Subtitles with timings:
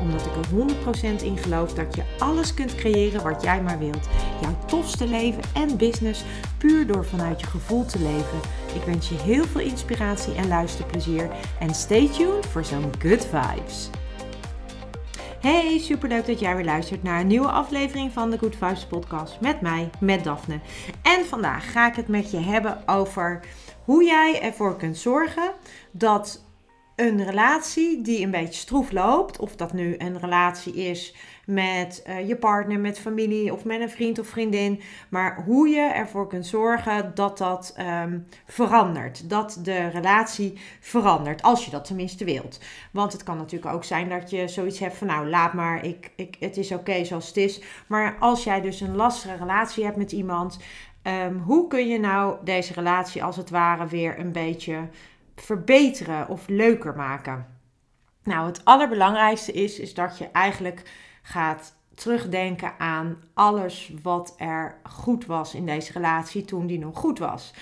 [0.00, 4.08] Omdat ik er 100% in geloof dat je alles kunt creëren wat jij maar wilt.
[4.40, 6.24] Jouw tofste leven en business
[6.58, 8.40] puur door vanuit je gevoel te leven.
[8.74, 11.30] Ik wens je heel veel inspiratie en luisterplezier.
[11.58, 13.90] En stay tuned voor zo'n good vibes.
[15.40, 19.40] Hey, superleuk dat jij weer luistert naar een nieuwe aflevering van de Good Vibes podcast
[19.40, 20.60] met mij, met Daphne.
[21.02, 23.40] En vandaag ga ik het met je hebben over
[23.84, 25.52] hoe jij ervoor kunt zorgen
[25.90, 26.44] dat
[27.00, 31.14] een relatie die een beetje stroef loopt, of dat nu een relatie is
[31.46, 35.80] met uh, je partner, met familie of met een vriend of vriendin, maar hoe je
[35.80, 42.24] ervoor kunt zorgen dat dat um, verandert, dat de relatie verandert, als je dat tenminste
[42.24, 42.60] wilt.
[42.90, 46.10] Want het kan natuurlijk ook zijn dat je zoiets hebt van, nou laat maar, ik,
[46.16, 47.60] ik, het is oké zoals het is.
[47.86, 50.58] Maar als jij dus een lastige relatie hebt met iemand,
[51.02, 54.78] um, hoe kun je nou deze relatie als het ware weer een beetje
[55.42, 57.46] verbeteren of leuker maken?
[58.22, 60.82] Nou, het allerbelangrijkste is, is dat je eigenlijk
[61.22, 67.18] gaat terugdenken aan alles wat er goed was in deze relatie toen die nog goed
[67.18, 67.52] was.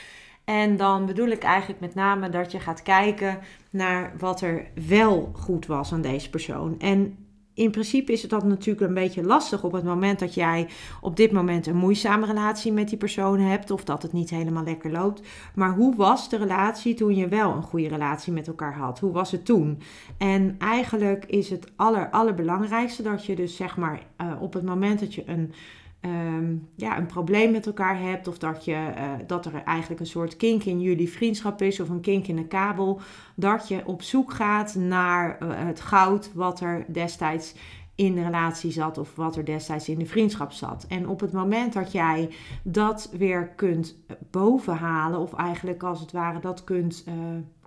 [0.44, 3.38] En dan bedoel ik eigenlijk met name dat je gaat kijken
[3.70, 6.78] naar wat er wel goed was aan deze persoon.
[6.78, 7.27] En
[7.58, 10.68] in principe is het dat natuurlijk een beetje lastig op het moment dat jij
[11.00, 14.64] op dit moment een moeizame relatie met die persoon hebt of dat het niet helemaal
[14.64, 15.22] lekker loopt.
[15.54, 18.98] Maar hoe was de relatie toen je wel een goede relatie met elkaar had?
[18.98, 19.80] Hoe was het toen?
[20.18, 25.00] En eigenlijk is het aller, allerbelangrijkste dat je dus zeg maar uh, op het moment
[25.00, 25.52] dat je een
[26.00, 28.28] Ehm, ja, een probleem met elkaar hebt.
[28.28, 31.88] Of dat, je, uh, dat er eigenlijk een soort kink in jullie vriendschap is of
[31.88, 33.00] een kink in de kabel.
[33.34, 37.54] Dat je op zoek gaat naar uh, het goud wat er destijds
[37.94, 40.84] in de relatie zat of wat er destijds in de vriendschap zat.
[40.88, 42.30] En op het moment dat jij
[42.62, 43.96] dat weer kunt
[44.30, 47.04] bovenhalen, of eigenlijk als het ware dat kunt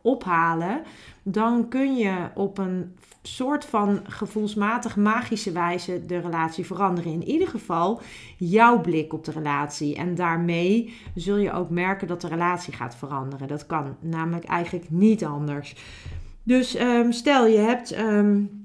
[0.01, 0.81] ophalen,
[1.23, 7.11] dan kun je op een soort van gevoelsmatig magische wijze de relatie veranderen.
[7.11, 8.01] In ieder geval
[8.37, 9.95] jouw blik op de relatie.
[9.95, 13.47] En daarmee zul je ook merken dat de relatie gaat veranderen.
[13.47, 15.75] Dat kan namelijk eigenlijk niet anders.
[16.43, 17.97] Dus um, stel je hebt.
[17.99, 18.60] Um,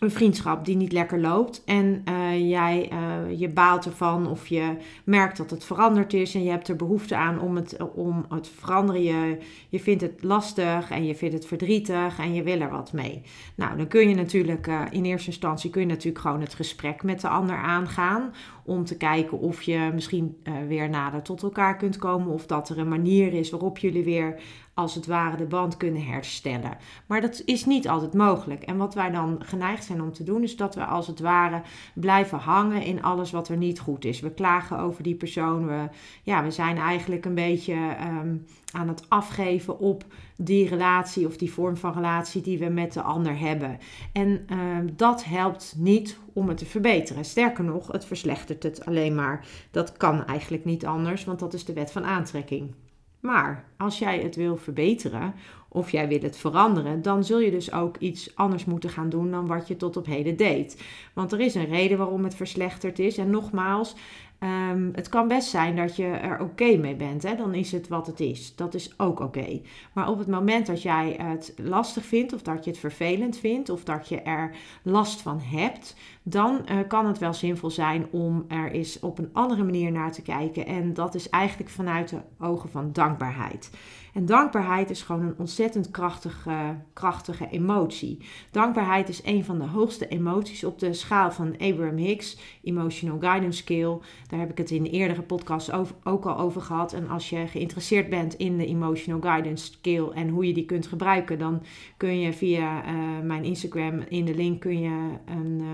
[0.00, 4.76] een vriendschap die niet lekker loopt en uh, jij uh, je baalt ervan of je
[5.04, 8.48] merkt dat het veranderd is en je hebt er behoefte aan om het, om het
[8.48, 9.02] veranderen.
[9.02, 12.92] Je, je vindt het lastig en je vindt het verdrietig en je wil er wat
[12.92, 13.22] mee.
[13.54, 17.02] Nou, dan kun je natuurlijk uh, in eerste instantie kun je natuurlijk gewoon het gesprek
[17.02, 18.34] met de ander aangaan
[18.64, 20.36] om te kijken of je misschien
[20.68, 24.40] weer nader tot elkaar kunt komen of dat er een manier is waarop jullie weer
[24.80, 26.76] als het ware de band kunnen herstellen.
[27.06, 28.62] Maar dat is niet altijd mogelijk.
[28.62, 31.62] En wat wij dan geneigd zijn om te doen, is dat we als het ware
[31.94, 34.20] blijven hangen in alles wat er niet goed is.
[34.20, 35.66] We klagen over die persoon.
[35.66, 35.88] We,
[36.22, 40.04] ja, we zijn eigenlijk een beetje um, aan het afgeven op
[40.36, 43.78] die relatie of die vorm van relatie die we met de ander hebben.
[44.12, 47.24] En um, dat helpt niet om het te verbeteren.
[47.24, 49.46] Sterker nog, het verslechtert het alleen maar.
[49.70, 52.74] Dat kan eigenlijk niet anders, want dat is de wet van aantrekking.
[53.20, 55.34] Maar als jij het wil verbeteren
[55.68, 59.30] of jij wil het veranderen, dan zul je dus ook iets anders moeten gaan doen
[59.30, 60.82] dan wat je tot op heden deed.
[61.12, 63.18] Want er is een reden waarom het verslechterd is.
[63.18, 63.94] En nogmaals,
[64.42, 67.22] Um, het kan best zijn dat je er oké mee bent.
[67.22, 67.36] Hè?
[67.36, 68.56] Dan is het wat het is.
[68.56, 69.60] Dat is ook oké.
[69.92, 73.68] Maar op het moment dat jij het lastig vindt, of dat je het vervelend vindt,
[73.68, 78.44] of dat je er last van hebt, dan uh, kan het wel zinvol zijn om
[78.48, 80.66] er eens op een andere manier naar te kijken.
[80.66, 83.70] En dat is eigenlijk vanuit de ogen van dankbaarheid.
[84.14, 88.18] En dankbaarheid is gewoon een ontzettend krachtige, krachtige emotie.
[88.50, 93.58] Dankbaarheid is een van de hoogste emoties op de schaal van Abraham Hicks, Emotional Guidance
[93.58, 94.00] Scale.
[94.30, 95.72] Daar heb ik het in de eerdere podcast
[96.04, 96.92] ook al over gehad.
[96.92, 100.86] En als je geïnteresseerd bent in de Emotional Guidance Scale en hoe je die kunt
[100.86, 101.62] gebruiken, dan
[101.96, 105.60] kun je via uh, mijn Instagram in de link kun je een.
[105.60, 105.68] Uh,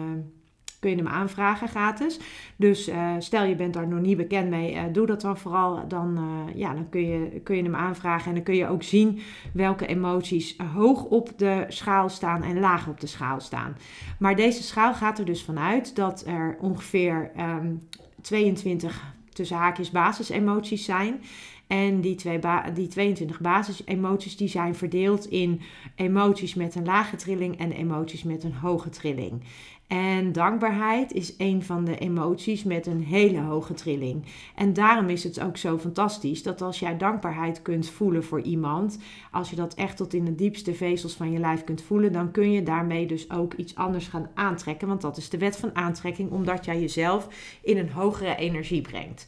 [0.80, 2.20] kun je hem aanvragen gratis.
[2.56, 5.88] Dus uh, stel je bent daar nog niet bekend mee, doe dat dan vooral.
[5.88, 6.18] Dan,
[6.54, 9.20] ja, dan kun, je, kun je hem aanvragen en dan kun je ook zien
[9.52, 13.76] welke emoties hoog op de schaal staan en laag op de schaal staan.
[14.18, 17.80] Maar deze schaal gaat er dus vanuit dat er ongeveer um,
[18.26, 19.02] 22
[19.32, 21.22] tussen haakjes basisemoties zijn.
[21.66, 22.40] En die, twee
[22.74, 25.60] die 22 basisemoties die zijn verdeeld in
[25.94, 29.42] emoties met een lage trilling en emoties met een hoge trilling.
[29.86, 34.24] En dankbaarheid is een van de emoties met een hele hoge trilling.
[34.54, 38.98] En daarom is het ook zo fantastisch dat als jij dankbaarheid kunt voelen voor iemand,
[39.30, 42.30] als je dat echt tot in de diepste vezels van je lijf kunt voelen, dan
[42.30, 44.88] kun je daarmee dus ook iets anders gaan aantrekken.
[44.88, 47.28] Want dat is de wet van aantrekking, omdat jij jezelf
[47.62, 49.26] in een hogere energie brengt.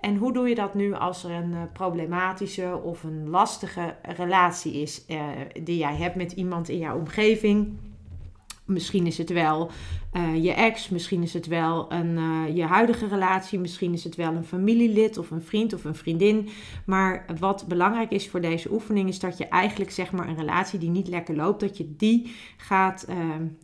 [0.00, 4.72] En hoe doe je dat nu als er een eh, problematische of een lastige relatie
[4.72, 5.22] is uh,
[5.62, 7.76] die jij hebt met iemand in jouw omgeving?
[8.64, 9.70] Misschien is het wel
[10.12, 12.18] uh, je ex, misschien is het wel een,
[12.54, 16.48] je huidige relatie, misschien is het wel een familielid of een vriend of een vriendin.
[16.86, 20.78] Maar wat belangrijk is voor deze oefening is dat je eigenlijk zeg maar een relatie
[20.78, 23.16] die niet lekker loopt, dat je die gaat, uh,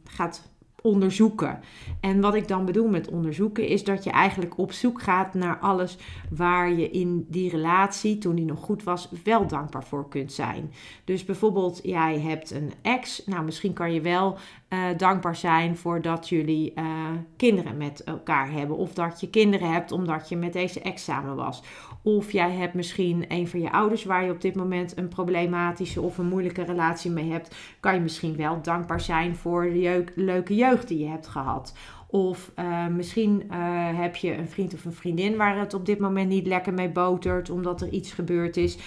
[0.04, 0.53] gaat
[0.86, 1.60] onderzoeken.
[2.00, 5.58] En wat ik dan bedoel met onderzoeken is dat je eigenlijk op zoek gaat naar
[5.58, 5.96] alles
[6.30, 10.72] waar je in die relatie, toen die nog goed was, wel dankbaar voor kunt zijn.
[11.04, 13.22] Dus bijvoorbeeld, jij hebt een ex.
[13.26, 14.36] Nou, misschien kan je wel
[14.74, 16.84] uh, dankbaar zijn voor dat jullie uh,
[17.36, 18.76] kinderen met elkaar hebben.
[18.76, 21.62] Of dat je kinderen hebt omdat je met deze ex samen was.
[22.02, 26.00] Of jij hebt misschien een van je ouders waar je op dit moment een problematische
[26.00, 27.56] of een moeilijke relatie mee hebt.
[27.80, 31.76] Kan je misschien wel dankbaar zijn voor de leuke jeugd die je hebt gehad.
[32.06, 33.52] Of uh, misschien
[33.94, 36.88] heb je een vriend of een vriendin waar het op dit moment niet lekker mee
[36.88, 38.78] botert, omdat er iets gebeurd is.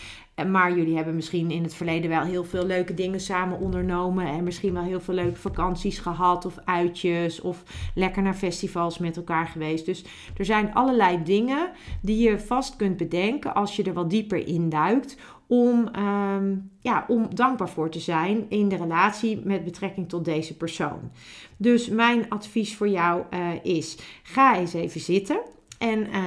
[0.45, 4.27] Maar jullie hebben misschien in het verleden wel heel veel leuke dingen samen ondernomen.
[4.27, 6.45] En misschien wel heel veel leuke vakanties gehad.
[6.45, 7.41] Of uitjes.
[7.41, 7.63] Of
[7.95, 9.85] lekker naar festivals met elkaar geweest.
[9.85, 10.05] Dus
[10.37, 14.69] er zijn allerlei dingen die je vast kunt bedenken als je er wat dieper in
[14.69, 15.17] duikt.
[15.47, 20.57] Om, um, ja, om dankbaar voor te zijn in de relatie met betrekking tot deze
[20.57, 21.11] persoon.
[21.57, 25.39] Dus mijn advies voor jou uh, is: ga eens even zitten.
[25.77, 26.23] En uh,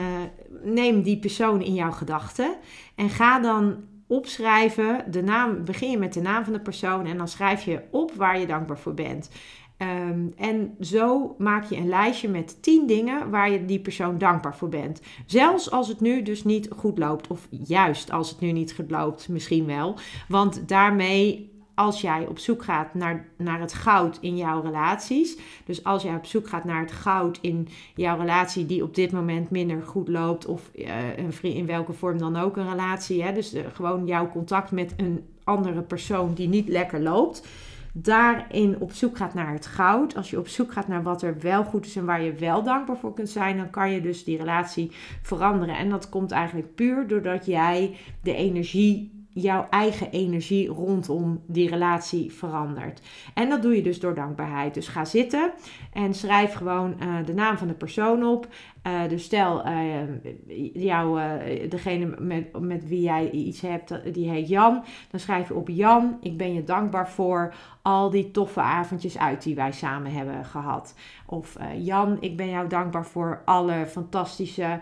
[0.65, 2.57] neem die persoon in jouw gedachten.
[2.95, 3.77] En ga dan
[4.11, 5.05] opschrijven.
[5.11, 8.12] De naam, begin je met de naam van de persoon en dan schrijf je op
[8.12, 9.31] waar je dankbaar voor bent.
[9.83, 14.57] Um, en zo maak je een lijstje met 10 dingen waar je die persoon dankbaar
[14.57, 15.01] voor bent.
[15.27, 18.91] Zelfs als het nu dus niet goed loopt, of juist als het nu niet goed
[18.91, 19.99] loopt, misschien wel.
[20.29, 21.50] Want daarmee
[21.81, 25.37] als jij op zoek gaat naar, naar het goud in jouw relaties.
[25.65, 29.12] Dus als jij op zoek gaat naar het goud in jouw relatie die op dit
[29.12, 30.47] moment minder goed loopt.
[30.47, 33.23] Of uh, een in welke vorm dan ook een relatie.
[33.23, 33.32] Hè?
[33.32, 37.49] Dus uh, gewoon jouw contact met een andere persoon die niet lekker loopt.
[37.93, 40.17] Daarin op zoek gaat naar het goud.
[40.17, 42.62] Als je op zoek gaat naar wat er wel goed is en waar je wel
[42.62, 44.91] dankbaar voor kunt zijn, dan kan je dus die relatie
[45.23, 45.76] veranderen.
[45.76, 52.32] En dat komt eigenlijk puur doordat jij de energie jouw eigen energie rondom die relatie
[52.32, 53.00] verandert.
[53.35, 54.75] En dat doe je dus door dankbaarheid.
[54.75, 55.53] Dus ga zitten
[55.93, 58.49] en schrijf gewoon uh, de naam van de persoon op.
[58.87, 60.00] Uh, dus stel, uh,
[60.73, 61.21] jou,
[61.69, 64.85] degene met, met wie jij iets hebt, die heet Jan.
[65.11, 69.43] Dan schrijf je op Jan, ik ben je dankbaar voor al die toffe avondjes uit
[69.43, 70.94] die wij samen hebben gehad.
[71.27, 74.79] Of Jan, ik ben jou dankbaar voor alle fantastische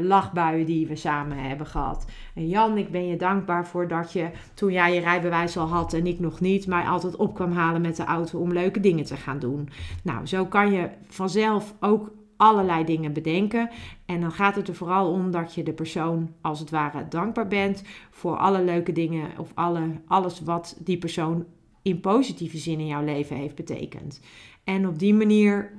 [0.00, 2.06] lachbuien die we samen hebben gehad.
[2.34, 5.92] En Jan, ik ben je dankbaar voor dat je toen jij je rijbewijs al had
[5.92, 9.04] en ik nog niet, mij altijd op kwam halen met de auto om leuke dingen
[9.04, 9.68] te gaan doen.
[10.02, 13.70] Nou, zo kan je vanzelf ook allerlei dingen bedenken.
[14.06, 17.48] En dan gaat het er vooral om dat je de persoon als het ware dankbaar
[17.48, 21.44] bent voor alle leuke dingen of alle, alles wat die persoon
[21.82, 24.20] in positieve zin in jouw leven heeft betekend.
[24.64, 25.72] En op die manier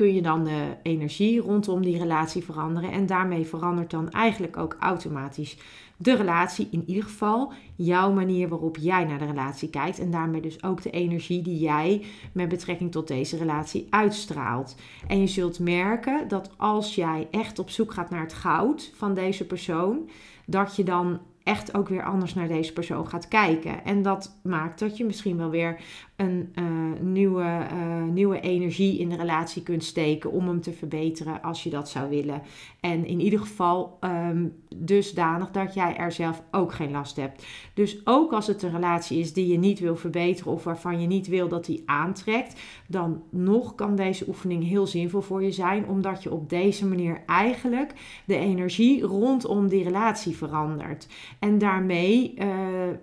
[0.00, 2.92] kun je dan de energie rondom die relatie veranderen.
[2.92, 5.56] En daarmee verandert dan eigenlijk ook automatisch
[5.96, 9.98] de relatie, in ieder geval jouw manier waarop jij naar de relatie kijkt.
[9.98, 14.76] En daarmee dus ook de energie die jij met betrekking tot deze relatie uitstraalt.
[15.06, 19.14] En je zult merken dat als jij echt op zoek gaat naar het goud van
[19.14, 20.08] deze persoon,
[20.46, 23.84] dat je dan echt ook weer anders naar deze persoon gaat kijken.
[23.84, 25.80] En dat maakt dat je misschien wel weer
[26.20, 31.42] een uh, nieuwe, uh, nieuwe energie in de relatie kunt steken om hem te verbeteren
[31.42, 32.42] als je dat zou willen.
[32.80, 37.46] En in ieder geval um, dusdanig dat jij er zelf ook geen last hebt.
[37.74, 41.06] Dus ook als het een relatie is die je niet wil verbeteren of waarvan je
[41.06, 45.88] niet wil dat die aantrekt, dan nog kan deze oefening heel zinvol voor je zijn,
[45.88, 47.92] omdat je op deze manier eigenlijk
[48.24, 51.06] de energie rondom die relatie verandert.
[51.38, 52.46] En daarmee uh,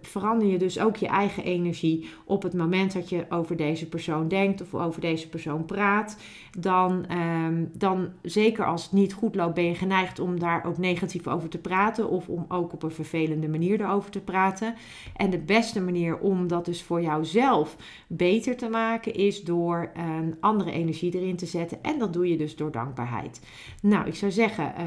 [0.01, 4.61] verander je dus ook je eigen energie op het moment je over deze persoon denkt
[4.61, 6.17] of over deze persoon praat.
[6.59, 10.77] Dan, um, dan zeker als het niet goed loopt, ben je geneigd om daar ook
[10.77, 14.75] negatief over te praten of om ook op een vervelende manier erover te praten.
[15.15, 17.75] En de beste manier om dat dus voor jouzelf
[18.07, 21.83] beter te maken is door een andere energie erin te zetten.
[21.83, 23.41] En dat doe je dus door dankbaarheid.
[23.81, 24.73] Nou, ik zou zeggen.
[24.77, 24.85] Uh,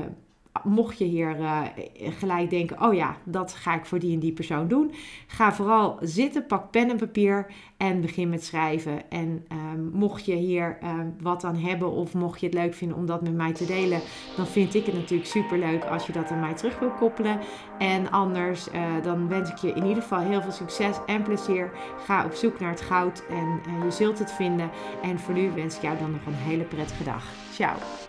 [0.64, 1.62] mocht je hier uh,
[1.94, 4.92] gelijk denken, oh ja, dat ga ik voor die en die persoon doen.
[5.26, 9.10] Ga vooral zitten, pak pen en papier en begin met schrijven.
[9.10, 12.96] En um, mocht je hier um, wat aan hebben of mocht je het leuk vinden
[12.96, 14.00] om dat met mij te delen,
[14.36, 17.38] dan vind ik het natuurlijk super leuk als je dat aan mij terug wil koppelen.
[17.78, 21.70] En anders, uh, dan wens ik je in ieder geval heel veel succes en plezier.
[22.04, 24.70] Ga op zoek naar het goud en uh, je zult het vinden.
[25.02, 27.24] En voor nu wens ik jou dan nog een hele prettige dag.
[27.52, 28.08] Ciao.